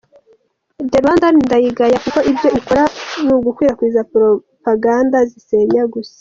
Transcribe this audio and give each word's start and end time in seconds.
Therwandandan 0.91 1.43
ndayigaya 1.47 1.97
kuko 2.03 2.19
ibyo 2.31 2.49
ikora 2.59 2.83
nugukwirakwiza 3.25 4.01
propaganda 4.13 5.17
zisenya 5.31 5.83
gusa. 5.93 6.09